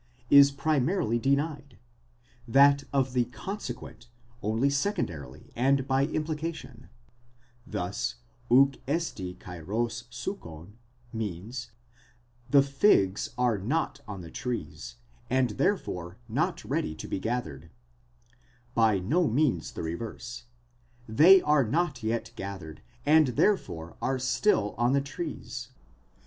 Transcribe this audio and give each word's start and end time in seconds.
is 0.31 0.49
primarily 0.49 1.19
denied, 1.19 1.77
that 2.47 2.85
of 2.91 3.13
the 3.13 3.25
conseguent 3.25 4.07
only 4.41 4.67
secondarily 4.67 5.51
and 5.55 5.87
by 5.87 6.07
implication; 6.07 6.89
thus 7.67 8.15
οὐκ 8.49 8.81
ἔστι 8.87 9.37
καιρὸς 9.37 10.05
σύκων, 10.09 10.69
means: 11.13 11.69
the 12.49 12.63
figs 12.63 13.29
are 13.37 13.59
not 13.59 14.01
on 14.07 14.21
the 14.21 14.31
trees, 14.31 14.95
and 15.29 15.51
therefore 15.51 16.17
not 16.27 16.65
ready 16.65 16.95
to 16.95 17.07
be 17.07 17.19
gathered; 17.19 17.69
by 18.73 18.97
no 18.97 19.27
means 19.27 19.73
the 19.73 19.83
reverse: 19.83 20.45
they 21.07 21.43
are 21.43 21.63
not 21.63 22.01
yet 22.01 22.31
gathered, 22.35 22.81
and 23.05 23.27
therefore 23.37 23.95
are 24.01 24.17
still 24.17 24.73
on 24.79 24.93
the 24.93 25.01
trees. 25.01 25.69